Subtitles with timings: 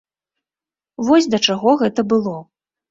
[1.11, 2.37] Вось да чаго гэта было.